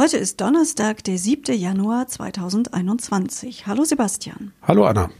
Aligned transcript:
Heute 0.00 0.16
ist 0.16 0.40
Donnerstag, 0.40 1.02
der 1.02 1.18
7. 1.18 1.58
Januar 1.58 2.06
2021. 2.06 3.66
Hallo 3.66 3.82
Sebastian. 3.82 4.52
Hallo 4.62 4.84
Anna. 4.84 5.10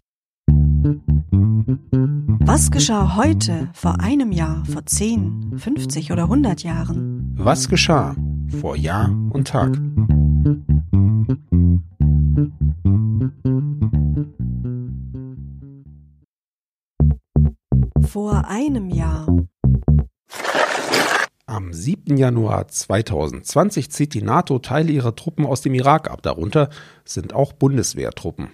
Was 2.46 2.70
geschah 2.70 3.16
heute, 3.16 3.70
vor 3.72 3.98
einem 3.98 4.30
Jahr, 4.30 4.64
vor 4.66 4.86
10, 4.86 5.58
50 5.58 6.12
oder 6.12 6.22
100 6.22 6.62
Jahren? 6.62 7.34
Was 7.36 7.68
geschah 7.68 8.14
vor 8.60 8.76
Jahr 8.76 9.10
und 9.30 9.48
Tag? 9.48 9.76
Vor 18.06 18.46
einem 18.46 18.90
Jahr. 18.90 19.26
Am 21.58 21.72
7. 21.72 22.16
Januar 22.16 22.68
2020 22.68 23.90
zieht 23.90 24.14
die 24.14 24.22
NATO 24.22 24.60
Teile 24.60 24.92
ihrer 24.92 25.16
Truppen 25.16 25.44
aus 25.44 25.60
dem 25.60 25.74
Irak 25.74 26.08
ab. 26.08 26.22
Darunter 26.22 26.70
sind 27.04 27.32
auch 27.32 27.52
Bundeswehrtruppen. 27.52 28.50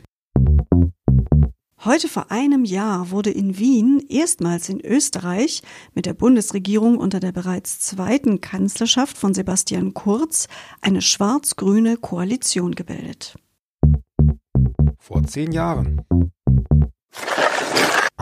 Heute 1.84 2.08
vor 2.08 2.30
einem 2.30 2.64
Jahr 2.64 3.10
wurde 3.10 3.28
in 3.28 3.58
Wien 3.58 4.02
erstmals 4.08 4.70
in 4.70 4.80
Österreich 4.80 5.60
mit 5.92 6.06
der 6.06 6.14
Bundesregierung 6.14 6.96
unter 6.96 7.20
der 7.20 7.32
bereits 7.32 7.78
zweiten 7.80 8.40
Kanzlerschaft 8.40 9.18
von 9.18 9.34
Sebastian 9.34 9.92
Kurz 9.92 10.48
eine 10.80 11.02
schwarz-grüne 11.02 11.98
Koalition 11.98 12.74
gebildet. 12.74 13.36
Vor 14.98 15.22
zehn 15.24 15.52
Jahren. 15.52 16.06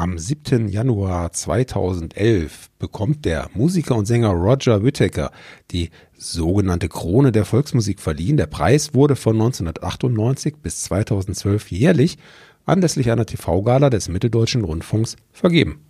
Am 0.02 0.19
7. 0.19 0.66
Januar 0.66 1.30
2011 1.30 2.70
bekommt 2.80 3.24
der 3.24 3.48
Musiker 3.55 3.95
und 3.95 4.06
Sänger 4.06 4.30
Roger 4.30 4.83
Whittaker 4.83 5.30
die 5.70 5.91
sogenannte 6.19 6.88
Krone 6.88 7.30
der 7.30 7.45
Volksmusik 7.45 8.01
verliehen. 8.01 8.37
Der 8.37 8.48
Preis 8.48 8.95
wurde 8.95 9.15
von 9.15 9.37
1998 9.37 10.57
bis 10.57 10.83
2012 10.83 11.71
jährlich 11.71 12.18
anlässlich 12.66 13.12
einer 13.12 13.27
TV-Gala 13.27 13.90
des 13.90 14.09
Mitteldeutschen 14.09 14.65
Rundfunks 14.65 15.15
vergeben. 15.30 15.87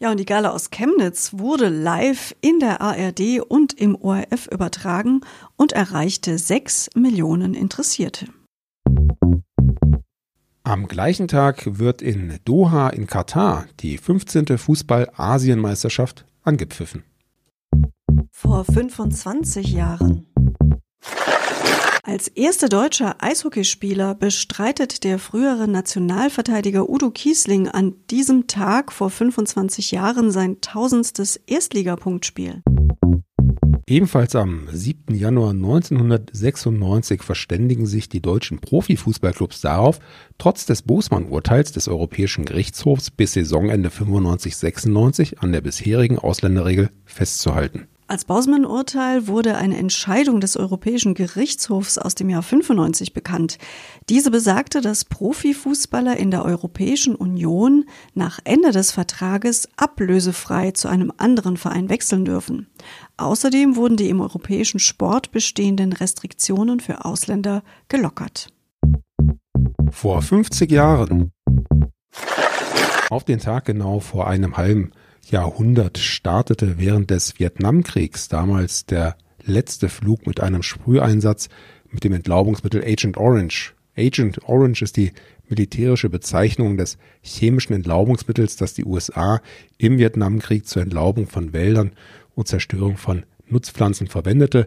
Ja, 0.00 0.10
und 0.10 0.18
die 0.18 0.26
Gala 0.26 0.50
aus 0.50 0.70
Chemnitz 0.70 1.34
wurde 1.34 1.68
live 1.68 2.34
in 2.40 2.58
der 2.58 2.80
ARD 2.80 3.42
und 3.46 3.74
im 3.74 3.94
ORF 3.94 4.48
übertragen 4.50 5.20
und 5.54 5.70
erreichte 5.70 6.36
sechs 6.38 6.90
Millionen 6.96 7.54
Interessierte. 7.54 8.26
Am 10.64 10.86
gleichen 10.86 11.26
Tag 11.26 11.78
wird 11.78 12.02
in 12.02 12.38
Doha 12.44 12.88
in 12.90 13.08
Katar 13.08 13.66
die 13.80 13.98
15. 13.98 14.58
Fußball-Asienmeisterschaft 14.58 16.24
angepfiffen. 16.42 17.02
Vor 18.30 18.64
25 18.64 19.72
Jahren. 19.72 20.26
Als 22.04 22.28
erster 22.28 22.68
deutscher 22.68 23.16
Eishockeyspieler 23.20 24.14
bestreitet 24.14 25.02
der 25.02 25.18
frühere 25.18 25.66
Nationalverteidiger 25.66 26.88
Udo 26.88 27.10
Kiesling 27.10 27.66
an 27.66 27.94
diesem 28.10 28.46
Tag 28.46 28.92
vor 28.92 29.10
25 29.10 29.90
Jahren 29.90 30.30
sein 30.30 30.60
tausendstes 30.60 31.36
Erstligapunktspiel. 31.46 32.62
Ebenfalls 33.92 34.34
am 34.36 34.68
7. 34.72 35.14
Januar 35.14 35.50
1996 35.50 37.22
verständigen 37.22 37.84
sich 37.84 38.08
die 38.08 38.22
deutschen 38.22 38.58
Profifußballclubs 38.58 39.60
darauf, 39.60 39.98
trotz 40.38 40.64
des 40.64 40.80
Bosman-Urteils 40.80 41.72
des 41.72 41.88
Europäischen 41.88 42.46
Gerichtshofs 42.46 43.10
bis 43.10 43.34
Saisonende 43.34 43.90
95-96 43.90 45.40
an 45.40 45.52
der 45.52 45.60
bisherigen 45.60 46.18
Ausländerregel 46.18 46.88
festzuhalten. 47.04 47.86
Als 48.12 48.26
Bausmann-Urteil 48.26 49.26
wurde 49.26 49.56
eine 49.56 49.78
Entscheidung 49.78 50.42
des 50.42 50.58
Europäischen 50.58 51.14
Gerichtshofs 51.14 51.96
aus 51.96 52.14
dem 52.14 52.28
Jahr 52.28 52.42
95 52.42 53.14
bekannt. 53.14 53.56
Diese 54.10 54.30
besagte, 54.30 54.82
dass 54.82 55.06
Profifußballer 55.06 56.18
in 56.18 56.30
der 56.30 56.44
Europäischen 56.44 57.14
Union 57.14 57.86
nach 58.12 58.38
Ende 58.44 58.70
des 58.70 58.92
Vertrages 58.92 59.66
ablösefrei 59.78 60.72
zu 60.72 60.88
einem 60.88 61.10
anderen 61.16 61.56
Verein 61.56 61.88
wechseln 61.88 62.26
dürfen. 62.26 62.66
Außerdem 63.16 63.76
wurden 63.76 63.96
die 63.96 64.10
im 64.10 64.20
europäischen 64.20 64.78
Sport 64.78 65.32
bestehenden 65.32 65.94
Restriktionen 65.94 66.80
für 66.80 67.06
Ausländer 67.06 67.62
gelockert. 67.88 68.48
Vor 69.90 70.20
50 70.20 70.70
Jahren. 70.70 71.32
Auf 73.08 73.24
den 73.24 73.38
Tag 73.38 73.64
genau 73.64 74.00
vor 74.00 74.26
einem 74.26 74.58
halben 74.58 74.92
Jahrhundert 75.30 75.98
startete 75.98 76.78
während 76.78 77.10
des 77.10 77.38
Vietnamkriegs 77.38 78.28
damals 78.28 78.86
der 78.86 79.16
letzte 79.44 79.88
Flug 79.88 80.26
mit 80.26 80.40
einem 80.40 80.62
Sprüheinsatz 80.62 81.48
mit 81.90 82.04
dem 82.04 82.12
Entlaubungsmittel 82.12 82.82
Agent 82.84 83.16
Orange. 83.16 83.74
Agent 83.96 84.40
Orange 84.48 84.82
ist 84.82 84.96
die 84.96 85.12
militärische 85.48 86.08
Bezeichnung 86.08 86.76
des 86.76 86.98
chemischen 87.20 87.74
Entlaubungsmittels, 87.74 88.56
das 88.56 88.74
die 88.74 88.84
USA 88.84 89.40
im 89.78 89.98
Vietnamkrieg 89.98 90.66
zur 90.66 90.82
Entlaubung 90.82 91.26
von 91.26 91.52
Wäldern 91.52 91.92
und 92.34 92.48
Zerstörung 92.48 92.96
von 92.96 93.24
Nutzpflanzen 93.48 94.06
verwendete. 94.06 94.66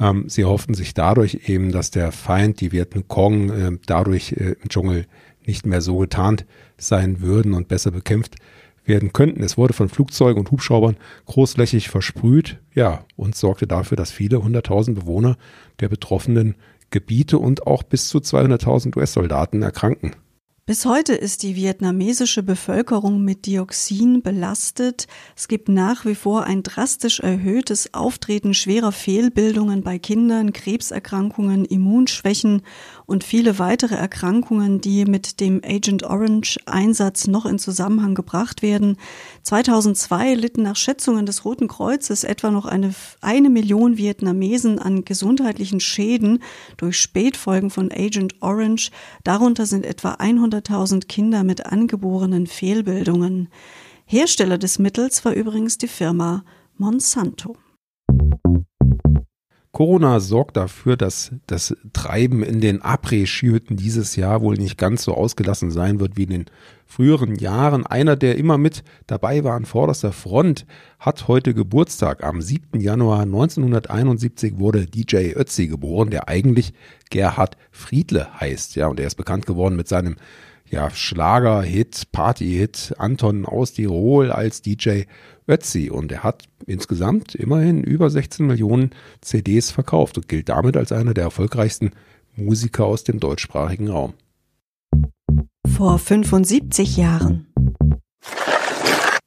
Ähm, 0.00 0.28
sie 0.28 0.44
hofften 0.44 0.74
sich 0.74 0.94
dadurch 0.94 1.40
eben, 1.48 1.70
dass 1.70 1.90
der 1.90 2.12
Feind, 2.12 2.60
die 2.60 2.72
Vietcong, 2.72 3.50
äh, 3.50 3.78
dadurch 3.86 4.32
äh, 4.32 4.56
im 4.62 4.68
Dschungel 4.68 5.06
nicht 5.44 5.66
mehr 5.66 5.80
so 5.80 5.98
getarnt 5.98 6.46
sein 6.78 7.20
würden 7.20 7.52
und 7.52 7.68
besser 7.68 7.90
bekämpft 7.90 8.36
werden 8.84 9.12
könnten. 9.12 9.42
Es 9.42 9.56
wurde 9.56 9.72
von 9.72 9.88
Flugzeugen 9.88 10.40
und 10.40 10.50
Hubschraubern 10.50 10.96
großflächig 11.26 11.88
versprüht, 11.88 12.58
ja, 12.74 13.04
und 13.16 13.36
sorgte 13.36 13.66
dafür, 13.66 13.96
dass 13.96 14.10
viele 14.10 14.42
hunderttausend 14.42 14.98
Bewohner 14.98 15.36
der 15.80 15.88
betroffenen 15.88 16.56
Gebiete 16.90 17.38
und 17.38 17.66
auch 17.66 17.82
bis 17.82 18.08
zu 18.08 18.18
200.000 18.18 18.96
US-Soldaten 18.96 19.62
erkranken. 19.62 20.14
Bis 20.64 20.86
heute 20.86 21.12
ist 21.14 21.42
die 21.42 21.56
vietnamesische 21.56 22.44
Bevölkerung 22.44 23.24
mit 23.24 23.46
Dioxin 23.46 24.22
belastet. 24.22 25.08
Es 25.36 25.48
gibt 25.48 25.68
nach 25.68 26.06
wie 26.06 26.14
vor 26.14 26.44
ein 26.44 26.62
drastisch 26.62 27.18
erhöhtes 27.18 27.92
Auftreten 27.94 28.54
schwerer 28.54 28.92
Fehlbildungen 28.92 29.82
bei 29.82 29.98
Kindern, 29.98 30.52
Krebserkrankungen, 30.52 31.64
Immunschwächen 31.64 32.62
und 33.12 33.24
viele 33.24 33.58
weitere 33.58 33.94
Erkrankungen, 33.94 34.80
die 34.80 35.04
mit 35.04 35.38
dem 35.38 35.60
Agent 35.62 36.02
Orange 36.02 36.58
Einsatz 36.64 37.26
noch 37.26 37.44
in 37.44 37.58
Zusammenhang 37.58 38.14
gebracht 38.14 38.62
werden. 38.62 38.96
2002 39.42 40.34
litten 40.34 40.62
nach 40.62 40.76
Schätzungen 40.76 41.26
des 41.26 41.44
Roten 41.44 41.68
Kreuzes 41.68 42.24
etwa 42.24 42.50
noch 42.50 42.64
eine, 42.64 42.94
eine 43.20 43.50
Million 43.50 43.98
Vietnamesen 43.98 44.78
an 44.78 45.04
gesundheitlichen 45.04 45.78
Schäden 45.78 46.42
durch 46.78 46.98
Spätfolgen 46.98 47.68
von 47.68 47.92
Agent 47.92 48.36
Orange. 48.40 48.90
Darunter 49.24 49.66
sind 49.66 49.84
etwa 49.84 50.14
100.000 50.14 51.06
Kinder 51.06 51.44
mit 51.44 51.66
angeborenen 51.66 52.46
Fehlbildungen. 52.46 53.48
Hersteller 54.06 54.56
des 54.56 54.78
Mittels 54.78 55.22
war 55.26 55.34
übrigens 55.34 55.76
die 55.76 55.88
Firma 55.88 56.44
Monsanto. 56.78 57.56
Corona 59.72 60.20
sorgt 60.20 60.58
dafür, 60.58 60.98
dass 60.98 61.32
das 61.46 61.74
Treiben 61.94 62.42
in 62.42 62.60
den 62.60 62.82
Après-Ski-Hütten 62.82 63.76
dieses 63.76 64.16
Jahr 64.16 64.42
wohl 64.42 64.56
nicht 64.56 64.76
ganz 64.76 65.02
so 65.02 65.14
ausgelassen 65.14 65.70
sein 65.70 65.98
wird 65.98 66.18
wie 66.18 66.24
in 66.24 66.30
den 66.30 66.46
früheren 66.84 67.36
Jahren. 67.36 67.86
Einer, 67.86 68.14
der 68.14 68.36
immer 68.36 68.58
mit 68.58 68.84
dabei 69.06 69.44
war 69.44 69.56
an 69.56 69.64
vorderster 69.64 70.12
Front, 70.12 70.66
hat 70.98 71.26
heute 71.26 71.54
Geburtstag. 71.54 72.22
Am 72.22 72.42
7. 72.42 72.80
Januar 72.80 73.22
1971 73.22 74.58
wurde 74.58 74.84
DJ 74.84 75.32
Ötzi 75.34 75.68
geboren, 75.68 76.10
der 76.10 76.28
eigentlich 76.28 76.74
Gerhard 77.08 77.56
Friedle 77.70 78.28
heißt. 78.40 78.76
Ja, 78.76 78.88
und 78.88 79.00
er 79.00 79.06
ist 79.06 79.14
bekannt 79.14 79.46
geworden 79.46 79.76
mit 79.76 79.88
seinem 79.88 80.16
ja, 80.72 80.90
Schlager-Hit, 80.90 82.10
Party-Hit 82.12 82.94
Anton 82.96 83.44
aus 83.44 83.74
Tirol 83.74 84.32
als 84.32 84.62
DJ 84.62 85.02
Ötzi 85.46 85.90
und 85.90 86.10
er 86.10 86.22
hat 86.22 86.44
insgesamt 86.66 87.34
immerhin 87.34 87.84
über 87.84 88.08
16 88.08 88.46
Millionen 88.46 88.90
CDs 89.20 89.70
verkauft 89.70 90.16
und 90.16 90.28
gilt 90.28 90.48
damit 90.48 90.76
als 90.78 90.90
einer 90.90 91.12
der 91.12 91.24
erfolgreichsten 91.24 91.90
Musiker 92.34 92.86
aus 92.86 93.04
dem 93.04 93.20
deutschsprachigen 93.20 93.88
Raum. 93.88 94.14
Vor 95.76 95.98
75 95.98 96.96
Jahren. 96.96 97.52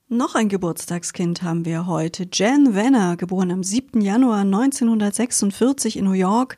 Noch 0.07 0.33
ein 0.33 0.50
Geburtstagskind 0.50 1.44
haben 1.44 1.65
wir 1.65 1.86
heute. 1.86 2.27
Jan 2.31 2.74
Venner, 2.74 3.18
geboren 3.18 3.51
am 3.51 3.63
7. 3.63 4.01
Januar 4.01 4.39
1946 4.39 5.98
in 5.98 6.06
New 6.06 6.13
York, 6.13 6.57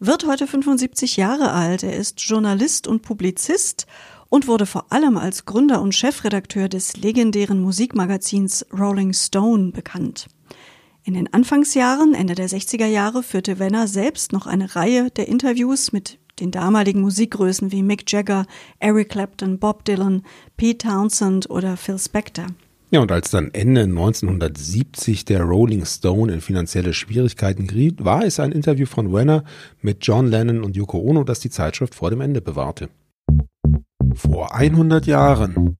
wird 0.00 0.26
heute 0.26 0.46
75 0.46 1.16
Jahre 1.16 1.52
alt. 1.52 1.82
Er 1.82 1.96
ist 1.96 2.20
Journalist 2.20 2.88
und 2.88 3.02
Publizist 3.02 3.86
und 4.34 4.48
wurde 4.48 4.66
vor 4.66 4.92
allem 4.92 5.16
als 5.16 5.44
Gründer 5.44 5.80
und 5.80 5.94
Chefredakteur 5.94 6.68
des 6.68 6.96
legendären 6.96 7.60
Musikmagazins 7.60 8.66
Rolling 8.76 9.12
Stone 9.12 9.70
bekannt. 9.70 10.26
In 11.04 11.14
den 11.14 11.32
Anfangsjahren, 11.32 12.14
Ende 12.14 12.34
der 12.34 12.48
60er 12.48 12.86
Jahre, 12.86 13.22
führte 13.22 13.60
Wenner 13.60 13.86
selbst 13.86 14.32
noch 14.32 14.48
eine 14.48 14.74
Reihe 14.74 15.08
der 15.12 15.28
Interviews 15.28 15.92
mit 15.92 16.18
den 16.40 16.50
damaligen 16.50 17.00
Musikgrößen 17.00 17.70
wie 17.70 17.84
Mick 17.84 18.10
Jagger, 18.10 18.46
Eric 18.80 19.10
Clapton, 19.10 19.60
Bob 19.60 19.84
Dylan, 19.84 20.24
Pete 20.56 20.88
Townsend 20.88 21.48
oder 21.48 21.76
Phil 21.76 22.00
Spector. 22.00 22.46
Ja, 22.90 23.02
und 23.02 23.12
als 23.12 23.30
dann 23.30 23.50
Ende 23.52 23.82
1970 23.82 25.24
der 25.26 25.42
Rolling 25.42 25.86
Stone 25.86 26.32
in 26.32 26.40
finanzielle 26.40 26.92
Schwierigkeiten 26.92 27.68
geriet, 27.68 28.04
war 28.04 28.24
es 28.24 28.40
ein 28.40 28.50
Interview 28.50 28.86
von 28.86 29.12
Wenner 29.12 29.44
mit 29.80 29.98
John 30.04 30.26
Lennon 30.26 30.64
und 30.64 30.74
Yoko 30.74 30.98
Ono, 30.98 31.22
das 31.22 31.38
die 31.38 31.50
Zeitschrift 31.50 31.94
vor 31.94 32.10
dem 32.10 32.20
Ende 32.20 32.40
bewahrte. 32.40 32.88
Vor 34.14 34.54
100 34.54 35.06
Jahren 35.06 35.76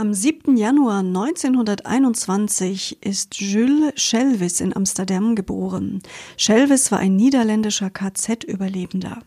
am 0.00 0.14
7. 0.14 0.56
Januar 0.56 1.00
1921 1.00 3.04
ist 3.04 3.38
Jules 3.38 3.92
Schelvis 3.96 4.62
in 4.62 4.74
Amsterdam 4.74 5.34
geboren. 5.34 6.00
Schelvis 6.38 6.90
war 6.90 7.00
ein 7.00 7.16
niederländischer 7.16 7.90
KZ-Überlebender. 7.90 9.18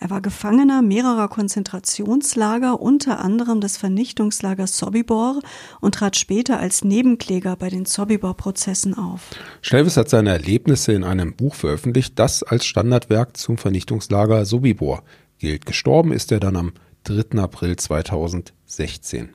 Er 0.00 0.10
war 0.10 0.20
Gefangener 0.20 0.82
mehrerer 0.82 1.28
Konzentrationslager, 1.28 2.80
unter 2.80 3.20
anderem 3.20 3.60
des 3.60 3.76
Vernichtungslagers 3.76 4.76
Sobibor 4.76 5.38
und 5.80 5.94
trat 5.94 6.16
später 6.16 6.58
als 6.58 6.82
Nebenkläger 6.82 7.54
bei 7.54 7.68
den 7.68 7.84
Sobibor-Prozessen 7.84 8.98
auf. 8.98 9.30
Schelvis 9.60 9.96
hat 9.96 10.08
seine 10.08 10.30
Erlebnisse 10.30 10.92
in 10.92 11.04
einem 11.04 11.36
Buch 11.36 11.54
veröffentlicht, 11.54 12.18
das 12.18 12.42
als 12.42 12.66
Standardwerk 12.66 13.36
zum 13.36 13.58
Vernichtungslager 13.58 14.44
Sobibor 14.44 15.04
gilt. 15.38 15.66
Gestorben 15.66 16.12
ist 16.12 16.32
er 16.32 16.40
dann 16.40 16.56
am 16.56 16.72
3. 17.04 17.38
April 17.40 17.76
2016. 17.76 19.30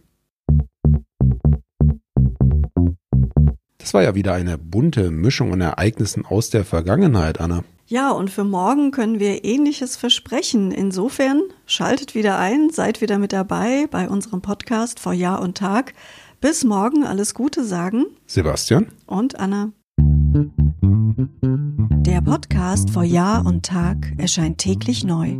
Das 3.78 3.94
war 3.96 4.04
ja 4.04 4.14
wieder 4.14 4.34
eine 4.34 4.58
bunte 4.58 5.10
Mischung 5.10 5.54
an 5.54 5.62
Ereignissen 5.62 6.26
aus 6.26 6.50
der 6.50 6.66
Vergangenheit, 6.66 7.40
Anna. 7.40 7.64
Ja, 7.88 8.12
und 8.12 8.30
für 8.30 8.44
morgen 8.46 8.92
können 8.92 9.20
wir 9.20 9.44
ähnliches 9.44 9.98
versprechen. 9.98 10.72
Insofern 10.72 11.42
schaltet 11.66 12.16
wieder 12.16 12.38
ein, 12.40 12.70
seid 12.70 13.02
wieder 13.02 13.18
mit 13.18 13.34
dabei 13.34 13.88
bei 13.92 14.08
unserem 14.08 14.42
Podcast 14.42 15.00
vor 15.00 15.14
Jahr 15.14 15.42
und 15.42 15.58
Tag. 15.58 15.94
Bis 16.40 16.64
morgen 16.64 17.04
alles 17.04 17.34
Gute 17.34 17.66
sagen. 17.66 18.06
Sebastian 18.28 18.88
und 19.08 19.40
Anna. 19.40 19.74
Der 22.06 22.22
Podcast 22.22 22.92
vor 22.92 23.04
Jahr 23.04 23.46
und 23.46 23.66
Tag 23.66 24.14
erscheint 24.18 24.60
täglich 24.60 25.04
neu. 25.04 25.40